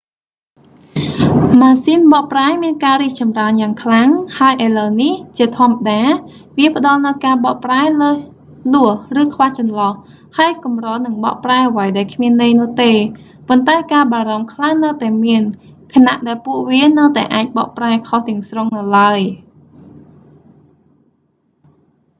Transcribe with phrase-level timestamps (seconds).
[1.61, 6.01] ម៉ាស៊ីនបកប្រែមានការរីកចំរើនយ៉ាងខ្លាំង ហើយឥឡូវនេះ ជាធម្មតា
[6.57, 8.19] វាផ្តល់នូវការបកប្រែលើស
[8.73, 8.89] លោះ
[9.21, 9.93] ឬខ្វះចន្លោះ
[10.37, 12.91] ហើយកម្រនឹងបកប្រែអ្វីដែលគ្មានន័យនោះទេ
[13.47, 15.41] ប៉ុន្តែការបារម្ភខ្លះនៅតែមាន
[15.93, 19.19] ខណៈដែលពួកវានៅតែអាចបកប្រែខុសទាំងស្រុងនៅឡើយ